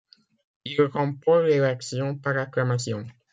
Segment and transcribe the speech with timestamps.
[0.65, 3.05] Il remporte l’élection par acclamation.